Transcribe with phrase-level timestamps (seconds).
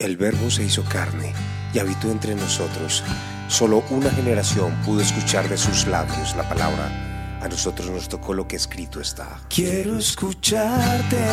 [0.00, 1.32] El Verbo se hizo carne
[1.72, 3.04] y habitó entre nosotros.
[3.46, 7.38] Solo una generación pudo escuchar de sus labios la palabra.
[7.40, 9.38] A nosotros nos tocó lo que escrito está.
[9.48, 11.24] Quiero escucharte,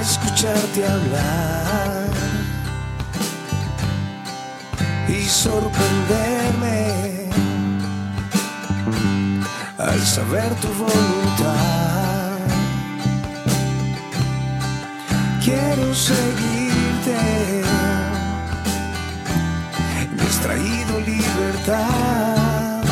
[0.00, 2.08] escucharte hablar
[5.08, 7.30] y sorprenderme
[9.78, 12.03] al saber tu voluntad.
[15.44, 17.18] Quiero seguirte.
[20.16, 22.82] Me has traído libertad.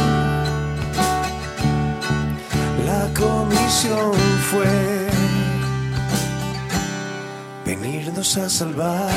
[2.86, 4.12] La comisión
[4.50, 5.08] fue
[7.64, 9.10] venirnos a salvar.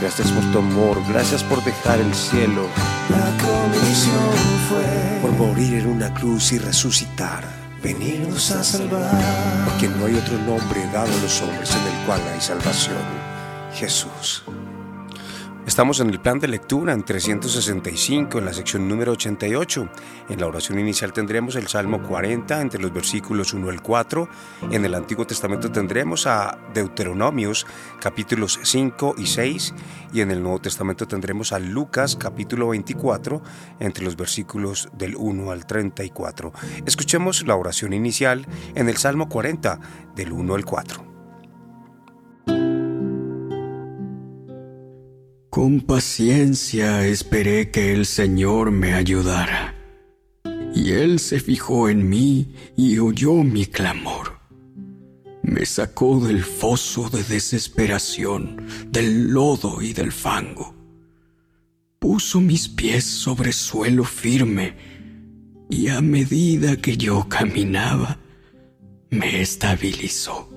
[0.00, 2.66] Gracias por tu amor, gracias por dejar el cielo.
[3.08, 4.34] La comisión
[4.68, 9.64] fue por morir en una cruz y resucitar venirnos a salvar.
[9.64, 12.96] Porque no hay otro nombre dado a los hombres en el cual hay salvación.
[13.74, 14.42] Jesús.
[15.68, 19.90] Estamos en el plan de lectura en 365, en la sección número 88.
[20.30, 24.28] En la oración inicial tendremos el Salmo 40 entre los versículos 1 al 4.
[24.70, 27.66] En el Antiguo Testamento tendremos a Deuteronomios
[28.00, 29.74] capítulos 5 y 6.
[30.14, 33.42] Y en el Nuevo Testamento tendremos a Lucas capítulo 24
[33.78, 36.50] entre los versículos del 1 al 34.
[36.86, 39.78] Escuchemos la oración inicial en el Salmo 40
[40.16, 41.07] del 1 al 4.
[45.58, 49.74] Con paciencia esperé que el Señor me ayudara.
[50.72, 54.38] Y Él se fijó en mí y oyó mi clamor.
[55.42, 60.76] Me sacó del foso de desesperación, del lodo y del fango.
[61.98, 64.76] Puso mis pies sobre suelo firme
[65.68, 68.20] y a medida que yo caminaba,
[69.10, 70.48] me estabilizó.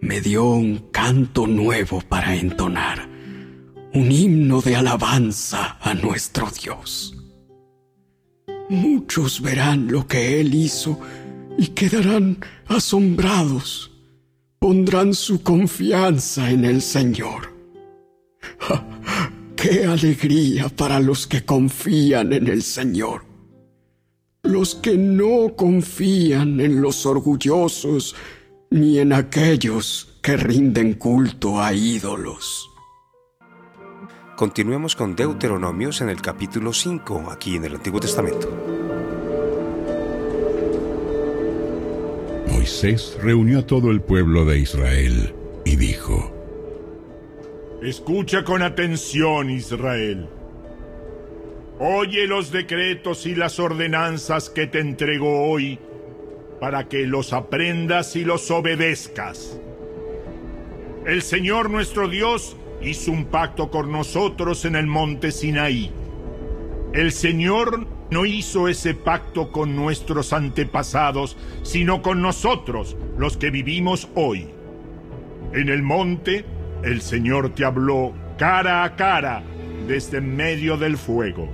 [0.00, 3.10] Me dio un canto nuevo para entonar
[3.94, 7.14] un himno de alabanza a nuestro Dios.
[8.70, 10.98] Muchos verán lo que Él hizo
[11.58, 13.90] y quedarán asombrados.
[14.58, 17.52] Pondrán su confianza en el Señor.
[19.56, 23.24] ¡Qué alegría para los que confían en el Señor!
[24.42, 28.14] Los que no confían en los orgullosos
[28.70, 32.71] ni en aquellos que rinden culto a ídolos.
[34.36, 38.48] Continuemos con Deuteronomios en el capítulo 5, aquí en el Antiguo Testamento.
[42.48, 45.34] Moisés reunió a todo el pueblo de Israel
[45.66, 46.32] y dijo,
[47.82, 50.28] Escucha con atención, Israel.
[51.78, 55.78] Oye los decretos y las ordenanzas que te entrego hoy
[56.58, 59.58] para que los aprendas y los obedezcas.
[61.04, 65.90] El Señor nuestro Dios hizo un pacto con nosotros en el monte Sinaí.
[66.92, 74.08] El Señor no hizo ese pacto con nuestros antepasados, sino con nosotros, los que vivimos
[74.14, 74.48] hoy.
[75.54, 76.44] En el monte,
[76.82, 79.42] el Señor te habló cara a cara
[79.86, 81.48] desde medio del fuego.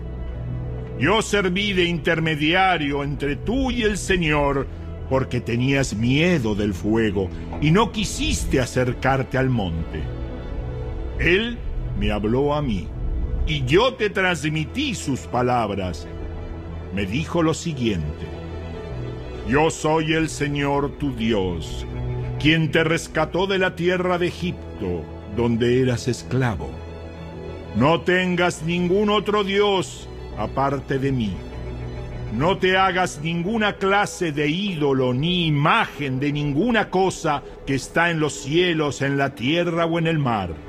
[0.99, 4.67] Yo serví de intermediario entre tú y el Señor
[5.09, 10.18] porque tenías miedo del fuego y no quisiste acercarte al monte.
[11.19, 11.59] Él
[11.99, 12.87] me habló a mí
[13.47, 16.07] y yo te transmití sus palabras.
[16.95, 18.27] Me dijo lo siguiente,
[19.49, 21.87] yo soy el Señor tu Dios,
[22.39, 25.03] quien te rescató de la tierra de Egipto,
[25.37, 26.71] donde eras esclavo.
[27.75, 30.09] No tengas ningún otro Dios
[30.39, 31.33] aparte de mí.
[32.33, 38.21] No te hagas ninguna clase de ídolo ni imagen de ninguna cosa que está en
[38.21, 40.68] los cielos, en la tierra o en el mar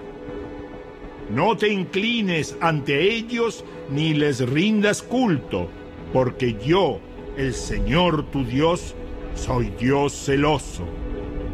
[1.30, 5.70] no te inclines ante ellos ni les rindas culto,
[6.12, 7.00] porque yo,
[7.38, 8.96] el Señor tu Dios,
[9.36, 10.86] soy Dios celoso,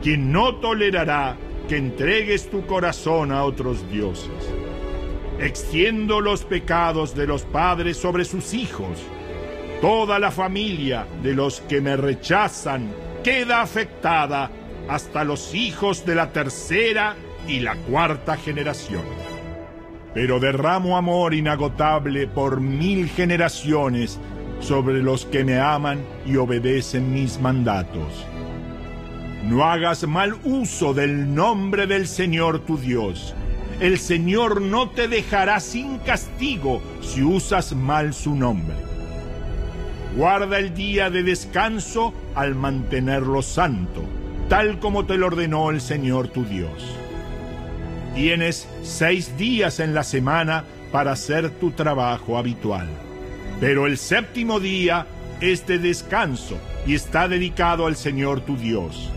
[0.01, 1.37] quien no tolerará
[1.67, 4.31] que entregues tu corazón a otros dioses.
[5.39, 8.97] Extiendo los pecados de los padres sobre sus hijos.
[9.81, 14.49] Toda la familia de los que me rechazan queda afectada
[14.87, 19.14] hasta los hijos de la tercera y la cuarta generación
[20.15, 24.17] pero derramo amor inagotable por mil generaciones
[24.61, 28.25] sobre los que me aman y obedecen mis mandatos.
[29.43, 33.35] No hagas mal uso del nombre del Señor tu Dios.
[33.81, 38.77] El Señor no te dejará sin castigo si usas mal su nombre.
[40.15, 44.01] Guarda el día de descanso al mantenerlo santo.
[44.47, 47.04] tal como te lo ordenó el Señor tu Dios.
[48.15, 50.63] Tienes seis días en la semana
[50.93, 52.87] para hacer tu trabajo habitual,
[53.59, 55.05] pero el séptimo día
[55.41, 56.57] es de descanso
[56.87, 59.11] y está dedicado al Señor tu Dios.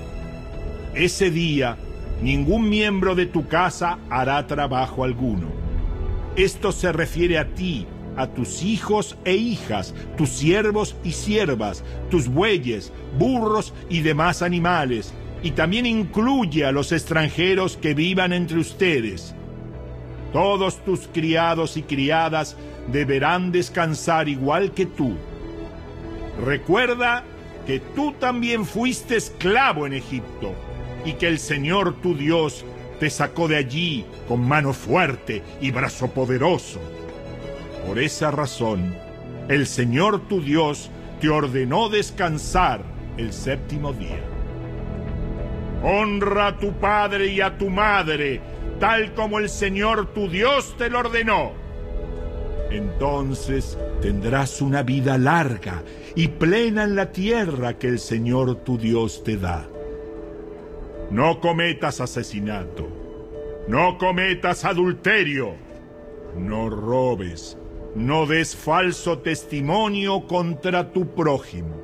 [0.95, 1.77] Ese día
[2.23, 5.47] ningún miembro de tu casa hará trabajo alguno.
[6.35, 7.87] Esto se refiere a ti,
[8.17, 15.15] a tus hijos e hijas, tus siervos y siervas, tus bueyes, burros y demás animales,
[15.43, 19.35] y también incluye a los extranjeros que vivan entre ustedes.
[20.32, 22.56] Todos tus criados y criadas
[22.90, 25.17] deberán descansar igual que tú.
[26.44, 27.25] Recuerda
[27.67, 30.55] que tú también fuiste esclavo en Egipto
[31.05, 32.64] y que el Señor tu Dios
[32.99, 36.81] te sacó de allí con mano fuerte y brazo poderoso.
[37.87, 38.94] Por esa razón,
[39.49, 42.82] el Señor tu Dios te ordenó descansar
[43.17, 44.28] el séptimo día.
[45.83, 48.41] Honra a tu padre y a tu madre,
[48.81, 51.53] tal como el Señor tu Dios te lo ordenó.
[52.71, 55.83] Entonces tendrás una vida larga
[56.15, 59.69] y plena en la tierra que el Señor tu Dios te da.
[61.11, 62.87] No cometas asesinato,
[63.69, 65.55] no cometas adulterio,
[66.37, 67.57] no robes,
[67.95, 71.77] no des falso testimonio contra tu prójimo.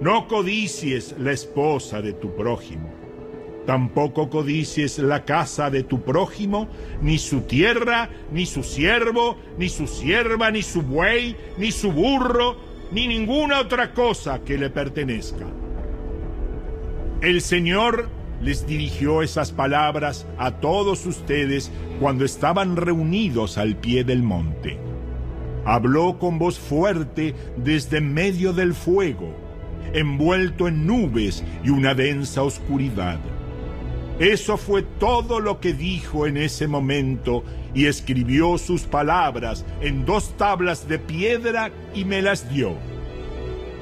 [0.00, 2.93] No codicies la esposa de tu prójimo.
[3.66, 6.68] Tampoco codicies la casa de tu prójimo,
[7.00, 12.56] ni su tierra, ni su siervo, ni su sierva, ni su buey, ni su burro,
[12.92, 15.46] ni ninguna otra cosa que le pertenezca.
[17.22, 18.10] El Señor
[18.42, 24.78] les dirigió esas palabras a todos ustedes cuando estaban reunidos al pie del monte.
[25.64, 29.34] Habló con voz fuerte desde medio del fuego,
[29.94, 33.18] envuelto en nubes y una densa oscuridad.
[34.18, 37.42] Eso fue todo lo que dijo en ese momento
[37.74, 42.76] y escribió sus palabras en dos tablas de piedra y me las dio.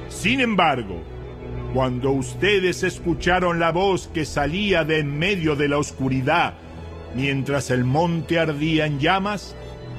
[0.09, 1.03] Sin embargo,
[1.73, 6.55] cuando ustedes escucharon la voz que salía de en medio de la oscuridad,
[7.15, 9.55] mientras el monte ardía en llamas,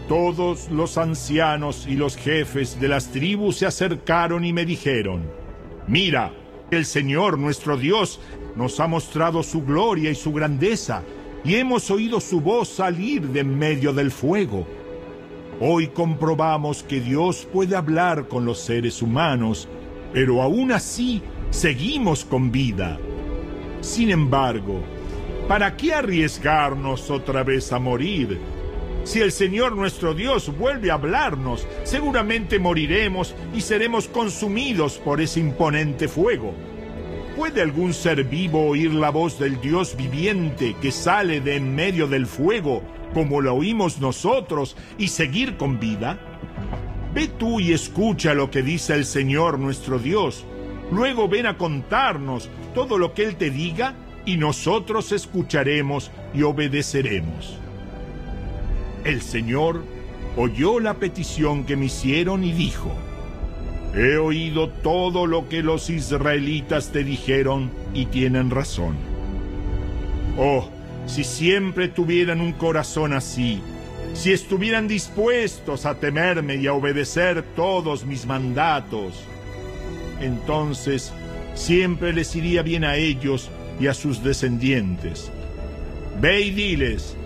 [0.08, 5.22] todos los ancianos y los jefes de las tribus se acercaron y me dijeron,
[5.87, 6.32] mira,
[6.76, 8.21] el Señor nuestro Dios
[8.56, 11.03] nos ha mostrado su gloria y su grandeza,
[11.44, 14.67] y hemos oído su voz salir de en medio del fuego.
[15.61, 19.69] Hoy comprobamos que Dios puede hablar con los seres humanos,
[20.12, 22.99] pero aún así seguimos con vida.
[23.81, 24.81] Sin embargo,
[25.47, 28.41] ¿para qué arriesgarnos otra vez a morir?
[29.04, 35.40] Si el Señor nuestro Dios vuelve a hablarnos, seguramente moriremos y seremos consumidos por ese
[35.40, 36.54] imponente fuego.
[37.36, 42.06] ¿Puede algún ser vivo oír la voz del Dios viviente que sale de en medio
[42.06, 46.18] del fuego, como lo oímos nosotros, y seguir con vida?
[47.12, 50.46] Ve tú y escucha lo que dice el Señor nuestro Dios.
[50.90, 57.63] Luego ven a contarnos todo lo que Él te diga y nosotros escucharemos y obedeceremos.
[59.04, 59.84] El Señor
[60.36, 62.90] oyó la petición que me hicieron y dijo,
[63.94, 68.96] He oído todo lo que los israelitas te dijeron y tienen razón.
[70.38, 70.68] Oh,
[71.06, 73.61] si siempre tuvieran un corazón así,
[74.14, 79.23] si estuvieran dispuestos a temerme y a obedecer todos mis mandatos,
[80.20, 81.12] entonces
[81.54, 85.30] siempre les iría bien a ellos y a sus descendientes.
[86.20, 87.16] Ve y diles,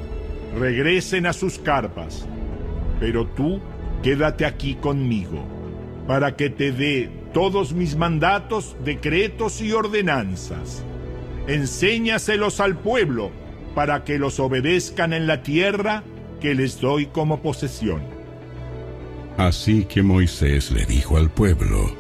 [0.57, 2.27] regresen a sus carpas,
[3.01, 3.61] pero tú
[4.03, 5.45] quédate aquí conmigo,
[6.07, 10.83] para que te dé todos mis mandatos, decretos y ordenanzas.
[11.47, 13.31] Enséñaselos al pueblo,
[13.75, 16.03] para que los obedezcan en la tierra
[16.41, 18.03] que les doy como posesión.
[19.37, 21.95] Así que Moisés le dijo al pueblo,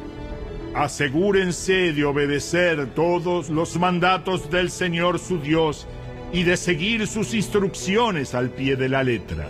[0.75, 5.87] Asegúrense de obedecer todos los mandatos del Señor su Dios,
[6.33, 9.47] y de seguir sus instrucciones al pie de la letra.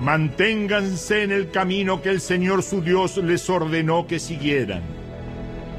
[0.00, 4.82] Manténganse en el camino que el Señor su Dios les ordenó que siguieran.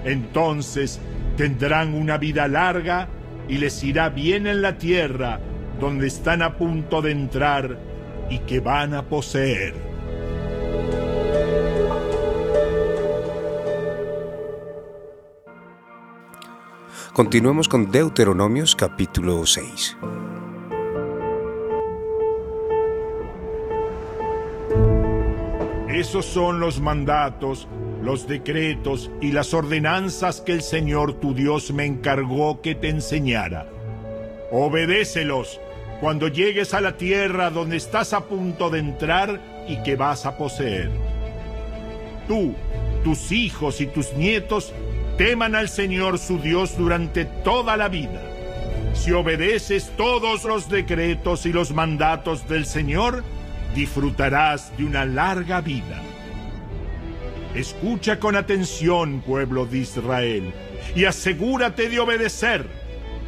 [0.03, 0.99] Entonces
[1.37, 3.09] tendrán una vida larga
[3.47, 5.39] y les irá bien en la tierra
[5.79, 7.77] donde están a punto de entrar
[8.29, 9.84] y que van a poseer.
[17.15, 19.95] Continuemos con Deuteronomios capítulo 6.
[25.87, 27.69] Esos son los mandatos,
[28.03, 33.69] los decretos y las ordenanzas que el Señor tu Dios me encargó que te enseñara.
[34.51, 35.61] Obedécelos
[36.01, 40.37] cuando llegues a la tierra donde estás a punto de entrar y que vas a
[40.37, 40.91] poseer.
[42.27, 42.53] Tú,
[43.05, 44.73] tus hijos y tus nietos
[45.17, 48.21] teman al Señor su Dios durante toda la vida.
[48.93, 53.23] Si obedeces todos los decretos y los mandatos del Señor,
[53.73, 56.01] disfrutarás de una larga vida.
[57.53, 60.53] Escucha con atención, pueblo de Israel,
[60.95, 62.65] y asegúrate de obedecer.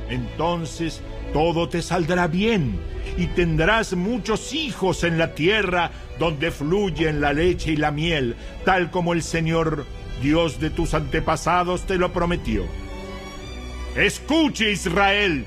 [0.10, 1.02] Entonces
[1.34, 2.80] todo te saldrá bien
[3.18, 8.90] y tendrás muchos hijos en la tierra donde fluyen la leche y la miel, tal
[8.90, 9.86] como el Señor
[10.22, 12.66] Dios de tus antepasados te lo prometió.
[13.96, 15.46] Escuche Israel,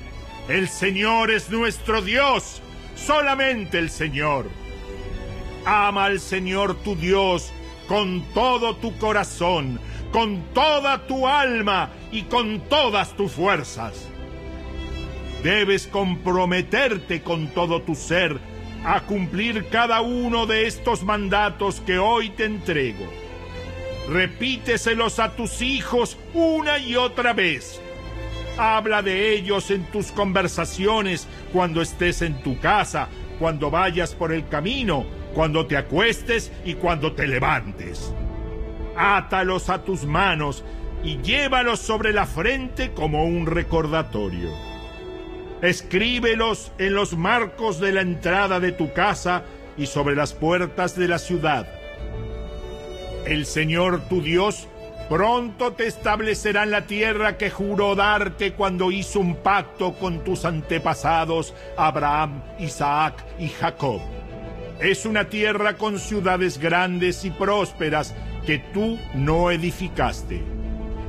[0.49, 2.61] el Señor es nuestro Dios,
[2.95, 4.49] solamente el Señor.
[5.65, 7.51] Ama al Señor tu Dios
[7.87, 9.79] con todo tu corazón,
[10.11, 14.07] con toda tu alma y con todas tus fuerzas.
[15.43, 18.39] Debes comprometerte con todo tu ser
[18.83, 23.20] a cumplir cada uno de estos mandatos que hoy te entrego.
[24.09, 27.79] Repíteselos a tus hijos una y otra vez.
[28.57, 33.07] Habla de ellos en tus conversaciones cuando estés en tu casa,
[33.39, 38.13] cuando vayas por el camino, cuando te acuestes y cuando te levantes.
[38.97, 40.63] Átalos a tus manos
[41.03, 44.49] y llévalos sobre la frente como un recordatorio.
[45.61, 49.43] Escríbelos en los marcos de la entrada de tu casa
[49.77, 51.80] y sobre las puertas de la ciudad.
[53.25, 54.67] El Señor tu Dios
[55.07, 60.43] pronto te establecerá en la tierra que juró darte cuando hizo un pacto con tus
[60.43, 64.01] antepasados Abraham, Isaac y Jacob.
[64.79, 70.41] Es una tierra con ciudades grandes y prósperas que tú no edificaste.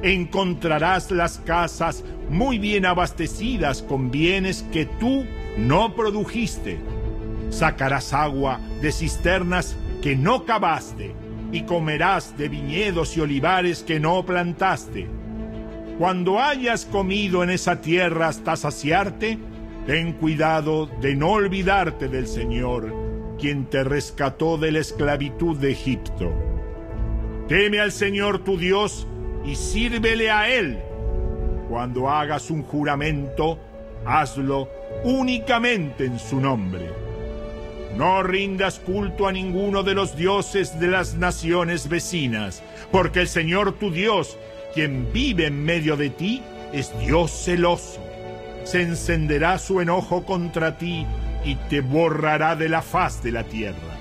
[0.02, 5.24] Encontrarás las casas muy bien abastecidas con bienes que tú
[5.56, 6.78] no produjiste.
[7.50, 11.21] Sacarás agua de cisternas que no cavaste
[11.52, 15.06] y comerás de viñedos y olivares que no plantaste.
[15.98, 19.38] Cuando hayas comido en esa tierra hasta saciarte,
[19.86, 22.92] ten cuidado de no olvidarte del Señor
[23.38, 26.32] quien te rescató de la esclavitud de Egipto.
[27.48, 29.06] Teme al Señor tu Dios
[29.44, 30.78] y sírvele a Él.
[31.68, 33.58] Cuando hagas un juramento,
[34.06, 34.68] hazlo
[35.04, 37.11] únicamente en su nombre.
[37.96, 43.72] No rindas culto a ninguno de los dioses de las naciones vecinas, porque el Señor
[43.72, 44.38] tu Dios,
[44.74, 48.00] quien vive en medio de ti, es Dios celoso.
[48.64, 51.06] Se encenderá su enojo contra ti
[51.44, 53.98] y te borrará de la faz de la tierra.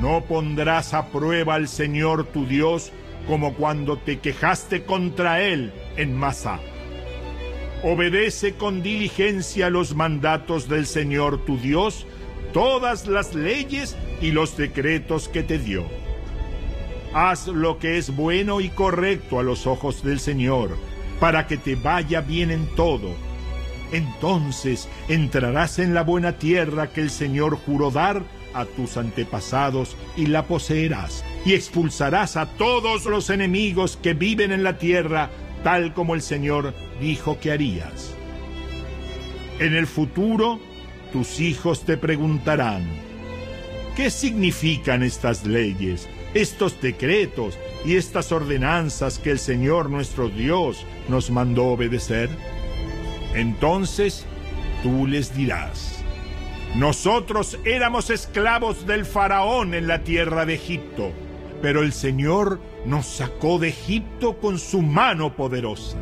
[0.00, 2.92] No pondrás a prueba al Señor tu Dios
[3.26, 6.58] como cuando te quejaste contra Él en Masá.
[7.82, 12.06] Obedece con diligencia los mandatos del Señor tu Dios,
[12.52, 15.84] todas las leyes y los decretos que te dio.
[17.12, 20.76] Haz lo que es bueno y correcto a los ojos del Señor,
[21.20, 23.14] para que te vaya bien en todo
[23.94, 28.22] entonces entrarás en la buena tierra que el Señor juró dar
[28.52, 34.64] a tus antepasados y la poseerás, y expulsarás a todos los enemigos que viven en
[34.64, 35.30] la tierra,
[35.62, 38.14] tal como el Señor dijo que harías.
[39.60, 40.58] En el futuro,
[41.14, 42.82] tus hijos te preguntarán,
[43.94, 51.30] ¿qué significan estas leyes, estos decretos y estas ordenanzas que el Señor nuestro Dios nos
[51.30, 52.28] mandó obedecer?
[53.32, 54.26] Entonces
[54.82, 56.02] tú les dirás,
[56.74, 61.12] nosotros éramos esclavos del faraón en la tierra de Egipto,
[61.62, 65.96] pero el Señor nos sacó de Egipto con su mano poderosa.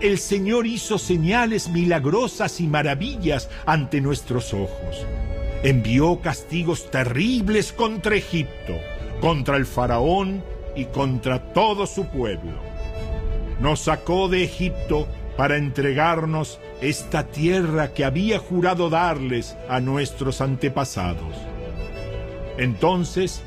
[0.00, 5.04] El Señor hizo señales milagrosas y maravillas ante nuestros ojos.
[5.64, 8.74] Envió castigos terribles contra Egipto,
[9.20, 10.44] contra el faraón
[10.76, 12.60] y contra todo su pueblo.
[13.60, 21.34] Nos sacó de Egipto para entregarnos esta tierra que había jurado darles a nuestros antepasados.
[22.56, 23.42] Entonces,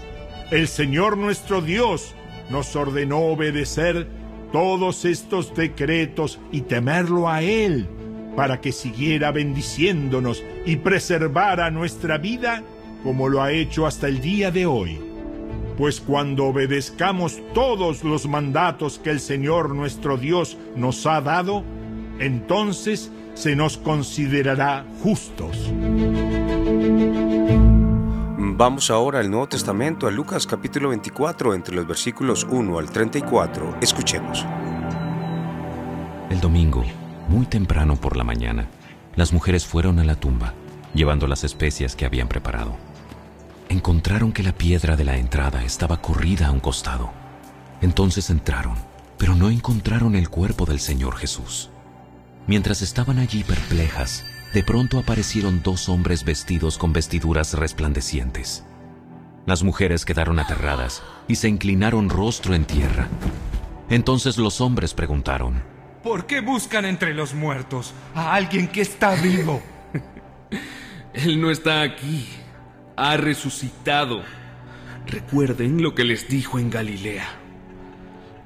[0.51, 2.13] el Señor nuestro Dios
[2.49, 4.07] nos ordenó obedecer
[4.51, 7.87] todos estos decretos y temerlo a Él,
[8.35, 12.63] para que siguiera bendiciéndonos y preservara nuestra vida
[13.03, 14.99] como lo ha hecho hasta el día de hoy.
[15.77, 21.63] Pues cuando obedezcamos todos los mandatos que el Señor nuestro Dios nos ha dado,
[22.19, 25.71] entonces se nos considerará justos.
[28.61, 33.79] Vamos ahora al Nuevo Testamento, a Lucas capítulo 24, entre los versículos 1 al 34.
[33.81, 34.45] Escuchemos.
[36.29, 36.85] El domingo,
[37.27, 38.67] muy temprano por la mañana,
[39.15, 40.53] las mujeres fueron a la tumba,
[40.93, 42.75] llevando las especias que habían preparado.
[43.67, 47.09] Encontraron que la piedra de la entrada estaba corrida a un costado.
[47.81, 48.75] Entonces entraron,
[49.17, 51.71] pero no encontraron el cuerpo del Señor Jesús.
[52.45, 58.65] Mientras estaban allí perplejas, de pronto aparecieron dos hombres vestidos con vestiduras resplandecientes.
[59.45, 63.07] Las mujeres quedaron aterradas y se inclinaron rostro en tierra.
[63.89, 65.63] Entonces los hombres preguntaron,
[66.03, 69.61] ¿Por qué buscan entre los muertos a alguien que está vivo?
[71.13, 72.27] Él no está aquí,
[72.97, 74.21] ha resucitado.
[75.07, 77.27] Recuerden lo que les dijo en Galilea,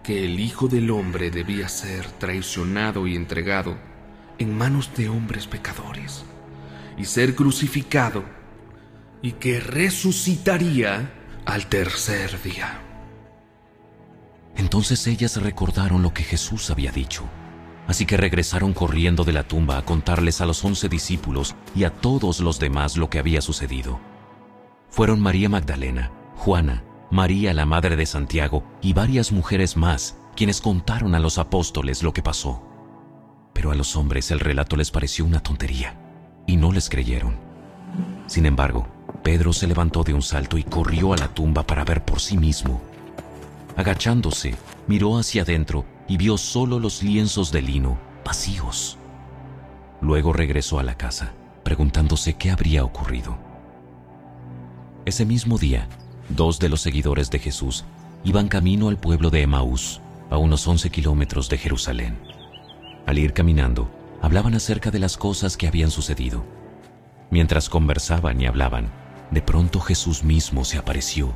[0.04, 3.95] que el Hijo del Hombre debía ser traicionado y entregado
[4.40, 6.26] en manos de hombres pecadores
[6.98, 8.24] y ser crucificado
[9.22, 11.12] y que resucitaría
[11.46, 12.82] al tercer día.
[14.56, 17.24] Entonces ellas recordaron lo que Jesús había dicho.
[17.88, 21.92] Así que regresaron corriendo de la tumba a contarles a los once discípulos y a
[21.92, 24.00] todos los demás lo que había sucedido.
[24.90, 31.16] Fueron María Magdalena, Juana, María la madre de Santiago y varias mujeres más quienes contaron
[31.16, 32.75] a los apóstoles lo que pasó.
[33.56, 35.96] Pero a los hombres el relato les pareció una tontería
[36.46, 37.38] y no les creyeron.
[38.28, 38.86] Sin embargo,
[39.24, 42.38] Pedro se levantó de un salto y corrió a la tumba para ver por sí
[42.38, 42.82] mismo.
[43.78, 44.56] Agachándose,
[44.88, 48.98] miró hacia adentro y vio solo los lienzos de lino vacíos.
[50.02, 51.32] Luego regresó a la casa,
[51.64, 53.38] preguntándose qué habría ocurrido.
[55.06, 55.88] Ese mismo día,
[56.28, 57.86] dos de los seguidores de Jesús
[58.26, 62.18] iban camino al pueblo de Emaús, a unos 11 kilómetros de Jerusalén.
[63.06, 63.90] Al ir caminando,
[64.22, 66.44] hablaban acerca de las cosas que habían sucedido.
[67.30, 68.90] Mientras conversaban y hablaban,
[69.32, 71.36] de pronto Jesús mismo se apareció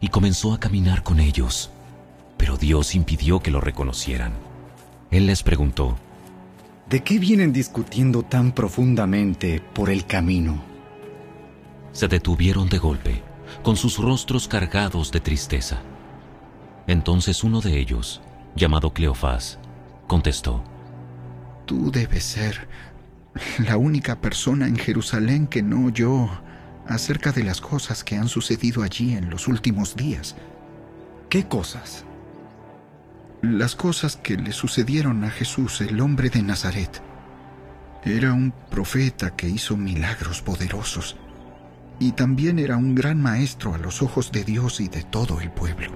[0.00, 1.70] y comenzó a caminar con ellos,
[2.36, 4.32] pero Dios impidió que lo reconocieran.
[5.10, 5.96] Él les preguntó,
[6.88, 10.62] ¿De qué vienen discutiendo tan profundamente por el camino?
[11.92, 13.22] Se detuvieron de golpe,
[13.62, 15.80] con sus rostros cargados de tristeza.
[16.86, 18.20] Entonces uno de ellos,
[18.54, 19.58] llamado Cleofás,
[20.06, 20.62] contestó,
[21.66, 22.68] Tú debes ser
[23.58, 26.30] la única persona en Jerusalén que no oyó
[26.86, 30.36] acerca de las cosas que han sucedido allí en los últimos días.
[31.28, 32.04] ¿Qué cosas?
[33.42, 37.02] Las cosas que le sucedieron a Jesús, el hombre de Nazaret.
[38.04, 41.16] Era un profeta que hizo milagros poderosos
[41.98, 45.50] y también era un gran maestro a los ojos de Dios y de todo el
[45.50, 45.90] pueblo.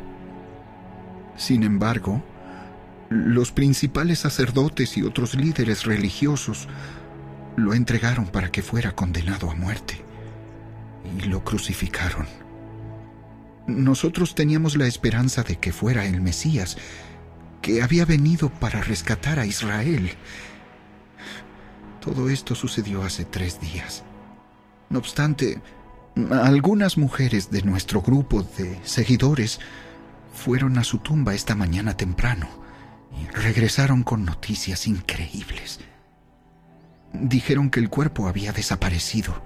[1.36, 2.22] Sin embargo,
[3.10, 6.68] los principales sacerdotes y otros líderes religiosos
[7.56, 10.00] lo entregaron para que fuera condenado a muerte
[11.18, 12.26] y lo crucificaron.
[13.66, 16.78] Nosotros teníamos la esperanza de que fuera el Mesías,
[17.60, 20.12] que había venido para rescatar a Israel.
[22.00, 24.04] Todo esto sucedió hace tres días.
[24.88, 25.60] No obstante,
[26.30, 29.58] algunas mujeres de nuestro grupo de seguidores
[30.32, 32.60] fueron a su tumba esta mañana temprano
[33.32, 35.80] regresaron con noticias increíbles.
[37.12, 39.42] Dijeron que el cuerpo había desaparecido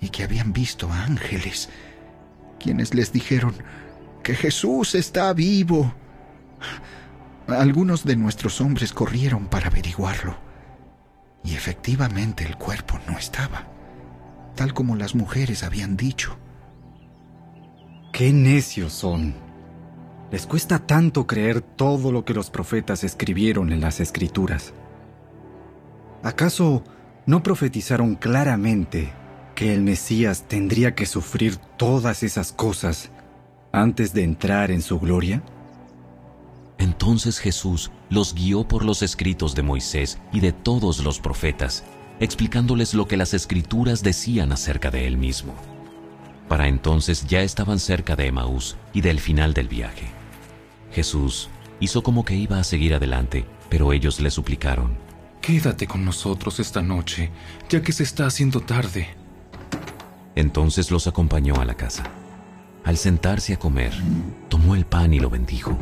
[0.00, 1.68] y que habían visto ángeles,
[2.58, 3.54] quienes les dijeron
[4.22, 5.94] que Jesús está vivo.
[7.46, 10.36] Algunos de nuestros hombres corrieron para averiguarlo
[11.44, 13.68] y efectivamente el cuerpo no estaba,
[14.56, 16.36] tal como las mujeres habían dicho.
[18.12, 19.45] ¡Qué necios son!
[20.30, 24.74] Les cuesta tanto creer todo lo que los profetas escribieron en las escrituras.
[26.22, 26.82] ¿Acaso
[27.26, 29.12] no profetizaron claramente
[29.54, 33.10] que el Mesías tendría que sufrir todas esas cosas
[33.72, 35.42] antes de entrar en su gloria?
[36.78, 41.84] Entonces Jesús los guió por los escritos de Moisés y de todos los profetas,
[42.18, 45.54] explicándoles lo que las escrituras decían acerca de él mismo.
[46.48, 50.06] Para entonces ya estaban cerca de Emaús y del final del viaje.
[50.92, 51.48] Jesús
[51.80, 54.96] hizo como que iba a seguir adelante, pero ellos le suplicaron,
[55.46, 57.30] Quédate con nosotros esta noche,
[57.68, 59.06] ya que se está haciendo tarde.
[60.34, 62.02] Entonces los acompañó a la casa.
[62.82, 63.92] Al sentarse a comer,
[64.48, 65.78] tomó el pan y lo bendijo.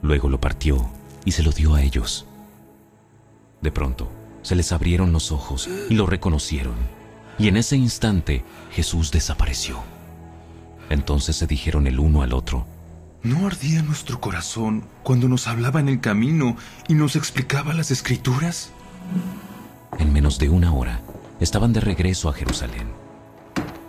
[0.00, 0.88] Luego lo partió
[1.26, 2.24] y se lo dio a ellos.
[3.60, 6.76] De pronto, se les abrieron los ojos y lo reconocieron.
[7.38, 9.82] Y en ese instante, Jesús desapareció.
[10.88, 12.66] Entonces se dijeron el uno al otro,
[13.22, 18.70] ¿No ardía nuestro corazón cuando nos hablaba en el camino y nos explicaba las escrituras?
[19.98, 21.00] En menos de una hora,
[21.40, 22.92] estaban de regreso a Jerusalén.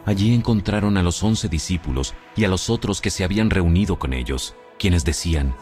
[0.06, 4.14] Allí encontraron a los once discípulos y a los otros que se habían reunido con
[4.14, 5.54] ellos, quienes decían,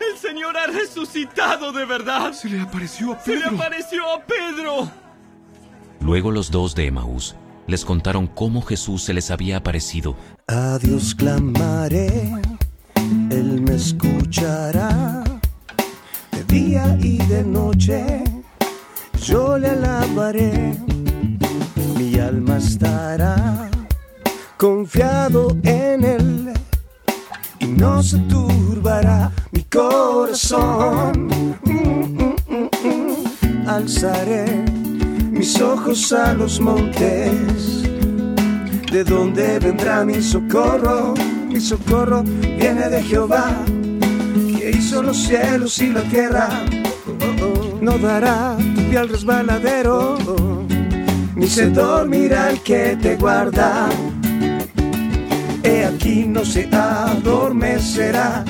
[0.00, 2.32] El Señor ha resucitado de verdad.
[2.32, 3.40] Se le apareció a Pedro.
[3.40, 4.90] Se le apareció a Pedro.
[6.00, 7.34] Luego los dos de Emaús
[7.66, 10.16] les contaron cómo Jesús se les había aparecido.
[10.46, 12.32] A Dios clamaré,
[13.30, 15.22] Él me escuchará.
[16.32, 18.24] De día y de noche
[19.22, 20.74] yo le alabaré.
[21.96, 23.70] Mi alma estará
[24.56, 26.52] confiado en Él
[27.60, 31.26] y no se turbará mi corazón.
[31.64, 33.68] Mm, mm, mm, mm.
[33.68, 34.77] Alzaré
[35.38, 37.84] mis ojos a los montes.
[38.90, 41.14] ¿De dónde vendrá mi socorro?
[41.48, 42.24] Mi socorro
[42.58, 43.48] viene de Jehová,
[44.58, 46.48] que hizo los cielos y la tierra.
[47.80, 50.18] No dará tu pie al resbaladero,
[51.36, 53.88] ni se dormirá el que te guarda.
[55.62, 58.44] He aquí no se adormecerá,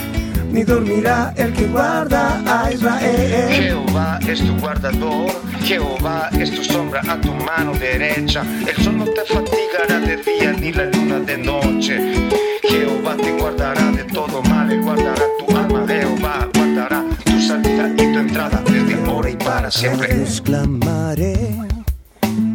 [0.50, 3.48] ni dormirá el que guarda a Israel.
[3.50, 5.30] Jehová es tu guardador,
[5.62, 8.42] Jehová es tu sombra a tu mano derecha.
[8.66, 12.28] El sol no te fatigará de día ni la luna de noche.
[12.62, 15.86] Jehová te guardará de todo mal, Él guardará tu alma.
[15.86, 20.14] Jehová guardará tu salida y tu entrada desde ahora y para siempre.
[20.14, 21.34] Dios clamaré,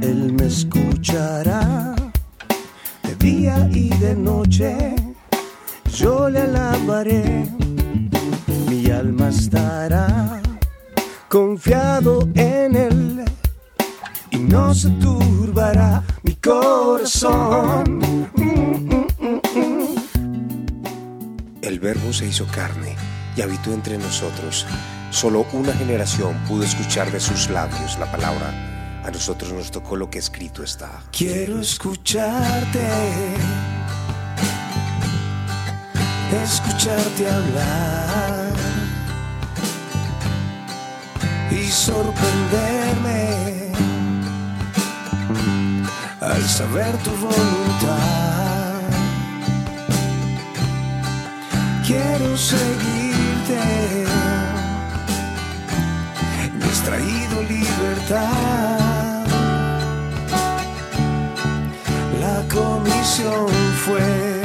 [0.02, 1.96] Él me escuchará.
[3.04, 4.96] De día y de noche
[5.96, 7.48] yo le alabaré.
[9.04, 10.42] Alma estará
[11.28, 13.26] confiado en Él
[14.32, 18.00] y no se turbará mi corazón.
[18.00, 19.96] Mm, mm, mm, mm.
[21.62, 22.96] El verbo se hizo carne
[23.36, 24.66] y habitó entre nosotros.
[25.12, 29.02] Solo una generación pudo escuchar de sus labios la palabra.
[29.04, 31.04] A nosotros nos tocó lo que escrito está.
[31.12, 32.88] Quiero escucharte,
[36.42, 38.43] escucharte hablar
[41.64, 43.72] y sorprenderme
[46.20, 48.82] al saber tu voluntad.
[51.88, 53.62] Quiero seguirte,
[56.60, 59.26] me has traído libertad.
[62.20, 63.48] La comisión
[63.86, 64.44] fue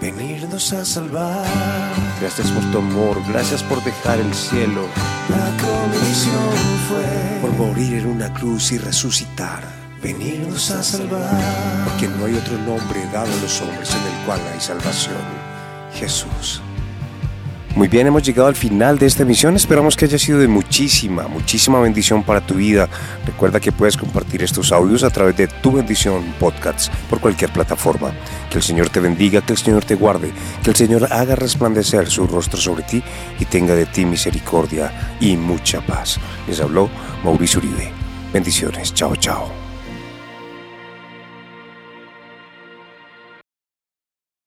[0.00, 2.03] venirnos a salvar.
[2.24, 4.88] Gracias por tu amor, gracias por dejar el cielo,
[5.28, 6.54] La comisión
[6.88, 9.62] fue por morir en una cruz y resucitar.
[10.02, 11.84] venirnos a salvar.
[11.84, 15.20] Porque no hay otro nombre dado a los hombres en el cual hay salvación.
[15.92, 16.62] Jesús.
[17.74, 19.56] Muy bien, hemos llegado al final de esta emisión.
[19.56, 22.88] Esperamos que haya sido de muchísima, muchísima bendición para tu vida.
[23.26, 28.12] Recuerda que puedes compartir estos audios a través de Tu Bendición Podcasts por cualquier plataforma.
[28.48, 30.32] Que el Señor te bendiga, que el Señor te guarde,
[30.62, 33.02] que el Señor haga resplandecer su rostro sobre ti
[33.40, 36.20] y tenga de ti misericordia y mucha paz.
[36.46, 36.88] Les habló
[37.24, 37.90] Mauricio Uribe.
[38.32, 38.94] Bendiciones.
[38.94, 39.63] Chao, chao.